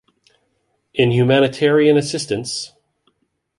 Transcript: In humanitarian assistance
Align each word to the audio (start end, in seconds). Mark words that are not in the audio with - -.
In 0.95 1.11
humanitarian 1.11 1.95
assistance 1.95 2.73